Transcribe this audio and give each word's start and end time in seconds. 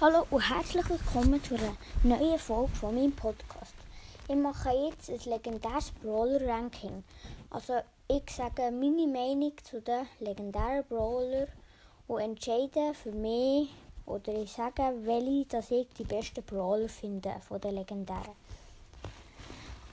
Hallo 0.00 0.26
und 0.30 0.40
herzlich 0.40 0.90
willkommen 0.90 1.40
zu 1.44 1.54
einer 1.54 1.76
neuen 2.02 2.36
Folge 2.36 2.74
von 2.74 2.96
meinem 2.96 3.12
Podcast. 3.12 3.74
Ich 4.28 4.34
mache 4.34 4.70
jetzt 4.70 5.08
ein 5.08 5.20
legendäres 5.30 5.92
Brawler-Ranking. 6.02 7.04
Also 7.50 7.74
ich 8.08 8.28
sage 8.28 8.72
meine 8.72 9.06
Meinung 9.06 9.52
zu 9.62 9.80
den 9.80 10.04
legendären 10.18 10.84
Brawler 10.88 11.46
und 12.08 12.20
entscheide 12.20 12.92
für 12.92 13.12
mich 13.12 13.70
oder 14.04 14.34
ich 14.34 14.50
sage, 14.50 14.82
welche 15.04 15.46
dass 15.46 15.70
ich 15.70 15.86
die 15.96 16.04
besten 16.04 16.42
Brawler 16.42 16.88
finde 16.88 17.36
von 17.46 17.60
den 17.60 17.76
legendären. 17.76 18.34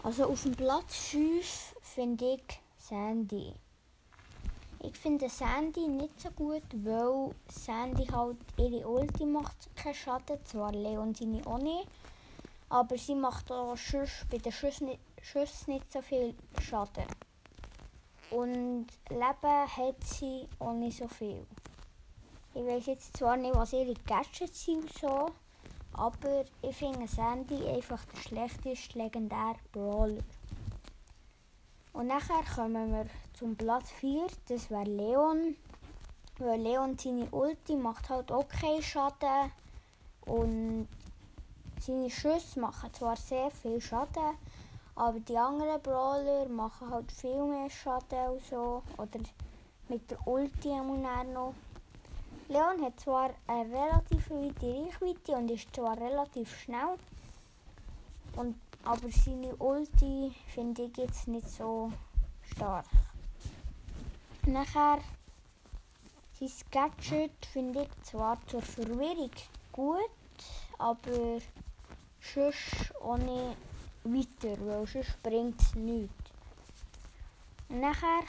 Also 0.01 0.25
auf 0.25 0.41
dem 0.41 0.55
Platz 0.55 0.95
5 1.11 1.75
finde 1.83 2.33
ich 2.33 2.59
Sandy. 2.79 3.53
Ich 4.83 4.97
finde 4.97 5.29
Sandy 5.29 5.87
nicht 5.87 6.19
so 6.19 6.31
gut, 6.31 6.63
weil 6.73 7.35
Sandy 7.47 8.07
halt 8.07 8.37
ihre 8.57 8.87
Ulti 8.87 9.27
macht 9.27 9.69
keinen 9.75 9.93
Schaden, 9.93 10.43
zwar 10.43 10.71
Leon 10.71 11.13
seine 11.13 11.45
auch 11.45 11.59
nicht, 11.59 11.87
aber 12.67 12.97
sie 12.97 13.13
macht 13.13 13.51
auch 13.51 13.77
Schuss, 13.77 14.25
bei 14.31 14.39
den 14.39 14.51
Schüssen 14.51 14.87
nicht, 14.87 14.99
Schüssen 15.21 15.75
nicht 15.75 15.91
so 15.91 16.01
viel 16.01 16.33
Schaden. 16.59 17.05
Und 18.31 18.87
Leben 19.09 19.67
hat 19.77 20.03
sie 20.03 20.47
auch 20.57 20.73
nicht 20.73 20.97
so 20.97 21.07
viel. 21.07 21.45
Ich 22.55 22.65
weiß 22.65 22.87
jetzt 22.87 23.17
zwar 23.17 23.37
nicht, 23.37 23.55
was 23.55 23.73
ihre 23.73 23.93
Gadgets 23.93 24.65
sind 24.65 24.91
so, 24.93 25.27
aber 25.93 26.43
ich 26.63 26.75
finde 26.75 27.07
Sandy 27.07 27.67
einfach 27.67 28.03
der 28.05 28.21
schlechteste 28.21 28.97
legendäre 28.97 29.57
Brawler. 29.71 30.23
Und 31.93 32.07
nachher 32.07 32.43
kommen 32.55 32.91
wir 32.91 33.05
zum 33.33 33.55
Platz 33.55 33.91
4, 33.91 34.27
das 34.47 34.69
wäre 34.69 34.83
Leon. 34.85 35.55
Weil 36.39 36.61
Leon 36.61 36.97
seine 36.97 37.27
Ulti 37.31 37.75
macht 37.75 38.09
halt 38.09 38.31
keinen 38.49 38.81
Schaden. 38.81 39.51
Und 40.25 40.87
seine 41.79 42.09
Schüsse 42.09 42.59
machen 42.59 42.93
zwar 42.93 43.15
sehr 43.15 43.51
viel 43.51 43.81
Schaden, 43.81 44.37
aber 44.95 45.19
die 45.19 45.37
anderen 45.37 45.81
Brawler 45.81 46.47
machen 46.47 46.89
halt 46.91 47.11
viel 47.11 47.43
mehr 47.43 47.69
Schaden 47.69 48.29
und 48.29 48.45
so. 48.45 48.83
Oder 48.97 49.19
mit 49.89 50.09
der 50.09 50.27
Ulti 50.27 50.69
noch. 51.33 51.53
Leon 52.47 52.83
hat 52.83 52.99
zwar 52.99 53.31
eine 53.47 53.69
relativ 53.69 54.29
weite 54.29 54.67
Reichweite 54.67 55.31
und 55.33 55.51
ist 55.51 55.75
zwar 55.75 55.97
relativ 55.97 56.55
schnell. 56.59 56.97
Und 58.35 58.55
aber 58.83 59.09
seine 59.11 59.55
Ulti 59.57 60.33
finde 60.53 60.83
ich 60.83 60.97
jetzt 60.97 61.27
nicht 61.27 61.47
so 61.49 61.91
stark. 62.43 62.85
Nachher 64.45 64.99
sein 66.39 66.49
Gadget 66.71 67.45
finde 67.45 67.83
ich 67.83 68.03
zwar 68.03 68.39
zur 68.47 68.61
Verwirrung 68.63 69.29
gut, 69.71 70.09
aber 70.79 71.39
sonst 72.19 72.93
ohne 73.01 73.55
weiter, 74.03 74.57
weil 74.65 74.87
sonst 74.87 75.21
bringt 75.21 75.61
es 75.61 75.75
nichts. 75.75 76.31
Nachher 77.69 78.23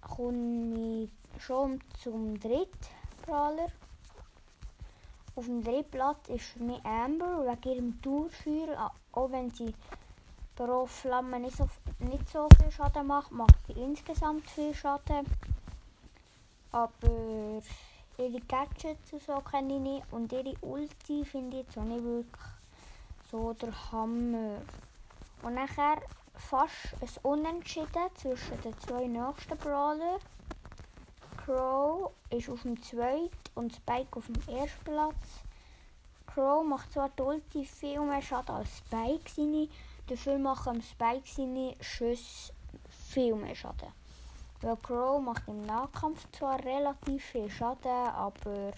komme 0.00 1.04
ich 1.04 1.42
schon 1.42 1.80
zum 2.02 2.40
dritten 2.40 2.70
Brawler. 3.22 3.70
Auf 5.38 5.46
dem 5.46 5.62
dritten 5.62 5.88
Platz 5.92 6.28
ist 6.30 6.56
mich 6.56 6.84
Amber 6.84 7.46
wegen 7.46 7.72
ihrem 7.72 8.02
Durchführen. 8.02 8.76
Auch 9.12 9.30
wenn 9.30 9.52
sie 9.52 9.72
pro 10.56 10.84
Flamme 10.84 11.38
nicht 11.38 11.56
so, 11.56 11.68
nicht 12.00 12.28
so 12.28 12.48
viel 12.58 12.72
Schaden 12.72 13.06
macht, 13.06 13.30
macht 13.30 13.54
sie 13.68 13.80
insgesamt 13.80 14.50
viel 14.50 14.74
Schaden. 14.74 15.24
Aber 16.72 17.62
ihre 18.18 18.40
Gadgets 18.48 19.12
und 19.12 19.22
so 19.22 19.34
kenne 19.48 19.76
ich 19.76 19.80
nicht. 19.80 20.06
Und 20.10 20.32
ihre 20.32 20.56
Ulti 20.60 21.24
finde 21.24 21.58
ich 21.58 21.66
jetzt 21.66 21.78
auch 21.78 21.84
nicht 21.84 22.02
wirklich 22.02 22.44
so 23.30 23.52
der 23.52 23.92
Hammer. 23.92 24.56
Und 25.42 25.54
nachher 25.54 26.02
fast 26.34 26.94
ein 27.00 27.08
Unentschieden 27.22 28.10
zwischen 28.16 28.60
den 28.62 28.76
zwei 28.80 29.06
nächsten 29.06 29.56
Brawlern. 29.56 30.18
Crow 31.48 32.12
ist 32.28 32.50
auf 32.50 32.60
dem 32.60 32.82
zweiten 32.82 33.30
und 33.54 33.74
Spike 33.74 34.18
auf 34.18 34.26
dem 34.26 34.54
ersten 34.54 34.84
Platz. 34.84 35.16
Crow 36.26 36.62
macht 36.62 36.92
zwar 36.92 37.10
Ulti 37.18 37.64
viel 37.64 38.00
mehr 38.00 38.20
Schaden 38.20 38.54
als 38.54 38.76
Spike 38.76 39.30
seine, 39.34 39.66
dafür 40.08 40.36
machen 40.36 40.82
Spike 40.82 41.26
seine 41.26 41.74
Schüsse 41.80 42.52
viel 42.90 43.34
mehr 43.34 43.54
Schaden. 43.54 43.88
Weil 44.60 44.76
Crow 44.76 45.22
macht 45.22 45.48
im 45.48 45.62
Nahkampf 45.62 46.26
zwar 46.32 46.62
relativ 46.62 47.24
viel 47.24 47.48
Schaden, 47.48 47.90
aber 47.90 48.72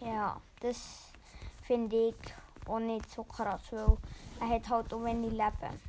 ja, 0.00 0.40
das 0.62 1.12
finde 1.64 1.96
ich 2.08 2.14
auch 2.66 2.78
nicht 2.78 3.10
so 3.10 3.24
krass, 3.24 3.60
weil 3.72 3.98
er 4.40 4.48
hat 4.48 4.70
halt 4.70 4.94
auch 4.94 5.04
wenig 5.04 5.32
Leben. 5.32 5.80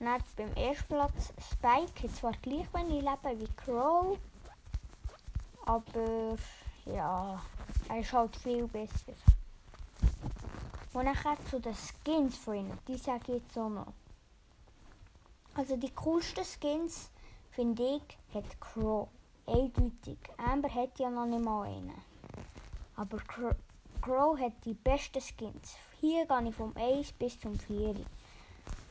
Und 0.00 0.06
dann 0.06 0.22
beim 0.36 0.52
ersten 0.52 0.88
Platz 0.88 1.32
Spike 1.50 2.02
hat 2.02 2.14
zwar 2.14 2.32
gleich 2.42 2.66
wenig 2.74 3.00
Leben 3.02 3.40
wie 3.40 3.48
Crow, 3.56 4.18
aber 5.66 6.36
ja, 6.86 7.40
er 7.88 8.00
ist 8.00 8.12
halt 8.12 8.36
viel 8.36 8.66
besser. 8.66 9.14
Und 10.92 11.04
nachher 11.06 11.36
zu 11.50 11.60
den 11.60 11.74
Skins 11.74 12.36
von 12.36 12.54
ihnen, 12.54 12.78
die 12.86 12.96
sage 12.96 13.32
ich 13.32 13.42
jetzt 13.42 13.58
auch 13.58 13.68
noch. 13.68 13.92
Also 15.54 15.76
die 15.76 15.90
coolsten 15.90 16.44
Skins, 16.44 17.10
finde 17.50 17.82
ich, 17.96 18.18
hat 18.34 18.60
Crow. 18.60 19.08
Eindeutig. 19.46 20.18
Amber 20.38 20.74
hat 20.74 20.98
ja 20.98 21.10
noch 21.10 21.26
nicht 21.26 21.44
mal 21.44 21.64
einen. 21.64 21.92
Aber 22.96 23.18
Crow 24.00 24.38
hat 24.38 24.52
die 24.64 24.74
besten 24.74 25.20
Skins. 25.20 25.76
Hier 26.00 26.26
gehe 26.26 26.48
ich 26.48 26.54
vom 26.54 26.74
1 26.76 27.12
bis 27.12 27.38
zum 27.38 27.58
4. 27.58 27.94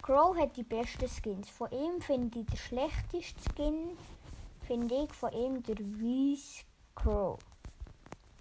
Crow 0.04 0.38
hat 0.38 0.56
die 0.56 0.64
besten 0.64 1.08
Skins. 1.08 1.50
Von 1.50 1.72
ihm 1.72 2.02
finde 2.02 2.40
ich 2.40 2.46
den 2.46 2.58
schlechtesten 2.58 3.42
Skin 3.42 3.98
finde 4.68 5.04
ich 5.04 5.14
von 5.14 5.32
ihm 5.34 5.62
der 5.64 5.78
Weiss 5.78 6.64
Crow. 6.96 7.38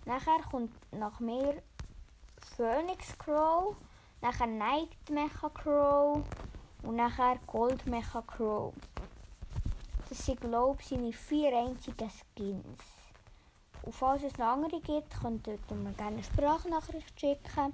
Nachher 0.05 0.43
kommt 0.50 0.72
nach 0.93 1.21
mir 1.21 1.62
Phoenix 2.56 3.16
Crow, 3.19 3.77
nachher 4.21 4.47
Night 4.47 4.88
Mecha 5.11 5.49
Crow 5.50 6.22
und 6.82 6.97
nachher 6.97 7.38
Gold 7.47 7.87
Mecha 7.87 8.22
Crow. 8.22 8.72
Das 10.09 10.27
sind, 10.27 10.41
glaube 10.41 10.81
ich, 10.81 10.88
seine 10.88 11.12
vier 11.12 11.56
einzigen 11.56 12.11
Skins. 12.11 12.82
Und 13.82 13.94
falls 13.94 14.22
es 14.22 14.37
noch 14.38 14.47
andere 14.47 14.81
gibt, 14.81 15.19
könnt 15.21 15.47
ihr 15.47 15.59
mir 15.75 15.93
gerne 15.93 16.16
eine 16.16 16.22
Sprachnachricht 16.22 17.19
schicken. 17.19 17.72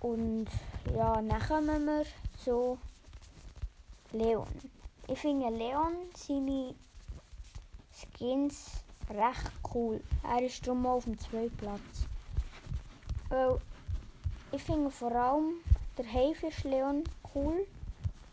Und 0.00 0.46
ja, 0.94 1.14
dann 1.14 1.40
kommen 1.40 1.86
wir 1.86 2.04
zu 2.42 2.78
Leon. 4.12 4.46
Ich 5.06 5.18
finde 5.18 5.48
Leon 5.50 5.94
seine 6.14 6.74
Skins 7.98 8.82
recht 9.10 9.52
cool. 9.74 10.00
Er 10.22 10.44
ist 10.44 10.66
darum 10.66 10.86
auf 10.86 11.04
dem 11.04 11.18
zweiten 11.18 11.56
Platz. 11.56 12.06
Weil 13.28 13.58
ich 14.52 14.62
finde 14.62 14.90
vor 14.90 15.12
allem 15.12 15.54
der 15.96 16.10
Haifisch 16.12 16.64
Leon 16.64 17.04
cool. 17.34 17.66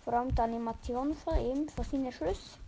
Vor 0.04 0.14
allem 0.14 0.36
die 0.36 0.42
Animation 0.42 1.14
von 1.16 1.38
ihm, 1.40 1.68
von 1.70 1.84
seinen 1.84 2.12
Schüssen. 2.12 2.60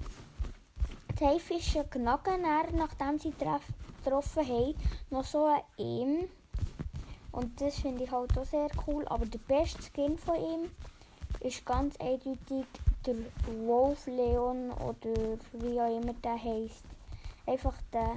Die 1.20 1.26
Haifische 1.26 1.84
knacken 1.84 2.44
er, 2.44 2.72
nachdem 2.74 3.18
sie 3.18 3.32
getroffen 3.32 4.48
haben, 4.48 4.76
noch 5.10 5.24
so 5.24 5.46
ein 5.46 5.62
ihm. 5.78 6.30
Und 7.32 7.60
das 7.62 7.80
finde 7.80 8.04
ich 8.04 8.12
halt 8.12 8.38
auch 8.38 8.46
sehr 8.46 8.70
cool. 8.88 9.08
Aber 9.08 9.26
der 9.26 9.40
beste 9.40 9.82
Skin 9.82 10.18
von 10.18 10.36
ihm 10.36 10.72
ist 11.40 11.66
ganz 11.66 11.96
eindeutig 11.98 12.66
der 13.08 13.16
Wolf 13.66 14.06
Leon 14.08 14.72
oder 14.72 15.38
wie 15.54 15.80
auch 15.80 15.98
immer 15.98 16.14
der 16.14 16.44
heißt. 16.44 16.84
Einfach 17.46 17.76
der 17.94 18.16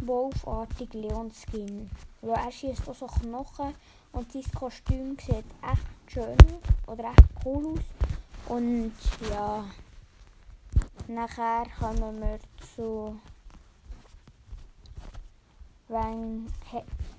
wolfartige 0.00 0.98
Leon 0.98 1.30
Skin. 1.30 1.88
Ja, 2.22 2.34
er 2.34 2.50
schießt 2.50 2.88
auch 2.88 2.94
so 2.94 3.06
Knochen 3.06 3.74
und 4.12 4.32
sein 4.32 4.42
Kostüm 4.54 5.16
sieht 5.18 5.44
echt 5.62 6.12
schön 6.12 6.36
oder 6.86 7.04
echt 7.04 7.46
cool 7.46 7.74
aus. 7.74 7.84
Und 8.48 8.92
ja, 9.30 9.64
nachher 11.06 11.64
kommen 11.78 12.20
wir 12.20 12.38
zu 12.74 13.18
wenn 15.88 16.46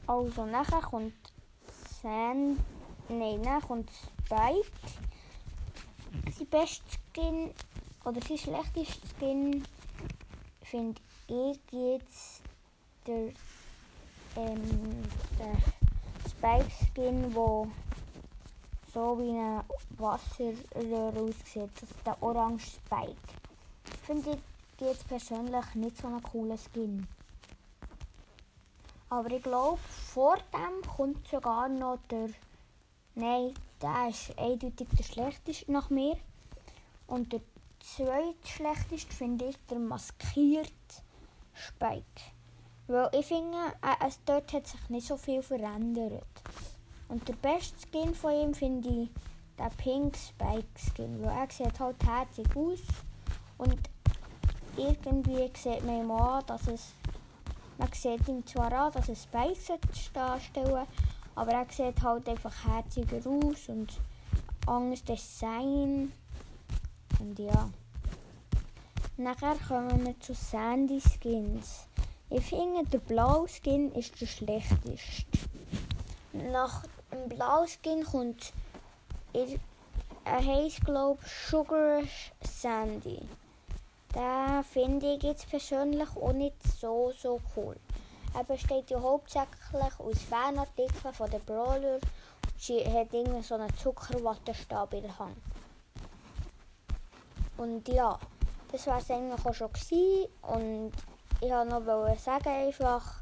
also 0.07 0.45
nachher 0.45 0.81
kommt 0.81 1.13
Sand 2.01 2.59
nein, 3.09 3.41
nachher 3.41 3.61
kommt 3.67 3.89
Spike 4.25 4.71
sein 6.45 6.61
bestes 6.61 6.99
Skin 7.11 7.51
oder 8.03 8.21
sein 8.21 8.37
schlechtestes 8.37 9.11
Skin 9.17 9.63
finde 10.61 11.01
ich 11.27 11.59
jetzt 11.71 12.41
der, 13.07 13.31
ähm, 14.35 15.03
der 15.39 15.57
Spike 16.29 16.71
Skin, 16.93 17.33
wo 17.33 17.67
so 18.93 19.17
wie 19.19 19.37
ein 19.37 19.63
Wasserröhr 19.97 21.13
aussieht. 21.21 21.69
Das 21.79 21.89
ist 21.89 22.05
der 22.05 22.21
orange 22.21 22.65
Spike. 22.65 23.15
Finde 24.03 24.31
ich 24.31 24.81
jetzt 24.81 25.07
persönlich 25.07 25.75
nicht 25.75 25.97
so 25.97 26.07
einen 26.07 26.23
coolen 26.23 26.57
Skin. 26.57 27.07
Aber 29.09 29.31
ich 29.31 29.43
glaube, 29.43 29.79
vor 30.13 30.37
dem 30.53 30.89
kommt 30.89 31.27
sogar 31.27 31.69
noch 31.69 31.99
der. 32.09 32.29
Nein, 33.15 33.53
der 33.81 34.09
ist 34.09 34.37
eindeutig 34.37 34.87
der 34.97 35.03
schlechteste 35.03 35.71
nach 35.71 35.89
mir. 35.89 36.17
Und 37.07 37.33
der 37.33 37.41
zweitschlechteste 37.79 39.13
finde 39.13 39.45
ich 39.45 39.57
der 39.69 39.79
maskierte 39.79 40.71
Spike. 41.53 42.21
Weil 42.87 43.09
ich 43.13 43.25
finde, 43.25 43.57
äh, 43.81 44.07
es 44.07 44.19
dort 44.25 44.53
hat 44.53 44.67
sich 44.67 44.89
nicht 44.89 45.07
so 45.07 45.17
viel 45.17 45.41
verändert. 45.41 46.23
Und 47.07 47.27
der 47.27 47.35
beste 47.35 47.75
Skin 47.79 48.13
von 48.13 48.31
ihm 48.31 48.53
finde 48.53 48.89
ich 48.89 49.09
der 49.57 49.69
Pink 49.77 50.15
Spike 50.17 50.67
Skin. 50.77 51.23
Weil 51.23 51.37
er 51.37 51.51
sieht 51.51 51.79
halt 51.79 52.03
herzig 52.03 52.47
aus. 52.55 52.81
Und 53.57 53.77
irgendwie 54.77 55.51
sieht 55.55 55.85
man 55.85 56.01
ihm 56.01 56.11
an, 56.11 56.45
dass 56.45 56.67
es. 56.67 56.93
Man 57.77 57.91
sieht 57.93 58.27
ihm 58.27 58.45
zwar 58.45 58.71
an, 58.71 58.91
dass 58.93 59.09
es 59.09 59.23
Spikes 59.23 59.71
darstellen 60.13 60.87
aber 61.35 61.51
er 61.51 61.65
sieht 61.69 62.01
halt 62.01 62.27
einfach 62.29 62.53
herziger 62.65 63.17
aus 63.29 63.67
und 63.67 63.93
anderes 64.65 65.03
Design. 65.03 66.11
Und 67.19 67.39
ja. 67.39 67.69
Nachher 69.17 69.55
kommen 69.67 70.05
wir 70.05 70.19
zu 70.19 70.33
Sandy 70.33 70.99
Skins. 70.99 71.87
Ich 72.29 72.45
finde, 72.45 72.83
der 72.89 72.99
blaue 72.99 73.47
Skin 73.47 73.91
ist 73.93 74.19
der 74.19 74.25
schlechteste. 74.25 75.25
Nach 76.33 76.83
dem 77.11 77.29
blauen 77.29 77.67
Skin 77.67 78.03
kommt, 78.03 78.51
er 79.33 80.45
heisst 80.45 80.83
glaube 80.83 81.19
Sugar 81.25 82.01
Sandy. 82.41 83.21
Den 84.13 84.63
finde 84.63 85.15
ich 85.15 85.23
jetzt 85.23 85.49
persönlich 85.49 86.09
auch 86.15 86.33
nicht 86.33 86.55
so, 86.79 87.13
so 87.17 87.39
cool. 87.55 87.75
Er 88.33 88.43
besteht 88.43 88.89
ja 88.89 88.99
hauptsächlich 88.99 89.99
aus 89.99 90.21
Fanartikeln 90.29 91.13
von 91.13 91.29
den 91.29 91.41
Brawler. 91.45 91.99
Sie 92.57 92.83
hat 92.85 93.13
irgendwie 93.13 93.41
so 93.43 93.55
einen 93.55 93.73
Zuckerwattestab 93.77 94.93
in 94.93 95.03
der 95.03 95.19
Hand. 95.19 95.37
Und 97.57 97.87
ja, 97.87 98.19
das 98.71 98.87
war 98.87 98.99
es 98.99 99.09
eigentlich 99.09 99.45
auch 99.45 99.53
schon 99.53 99.71
gewesen. 99.71 100.27
Und 100.41 100.91
ich 101.41 101.49
wollte 101.49 101.69
noch 101.69 102.19
sagen, 102.19 102.49
einfach, 102.49 103.21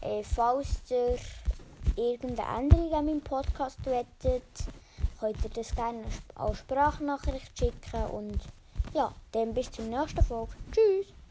äh, 0.00 0.22
falls 0.22 0.68
ihr 0.90 1.18
irgendeine 1.96 2.58
Änderung 2.58 2.92
an 2.92 3.06
meinem 3.06 3.20
Podcast 3.20 3.84
wettet, 3.84 4.42
könnt 5.18 5.44
ihr 5.44 5.50
das 5.50 5.74
gerne 5.74 6.04
als 6.34 6.58
Sprachnachricht 6.58 7.58
schicken. 7.58 8.04
Und 8.12 8.38
ja, 8.94 9.12
dann 9.32 9.54
bis 9.54 9.70
zur 9.70 9.84
nächsten 9.84 10.22
Folge. 10.22 10.52
Tschüss! 10.70 11.21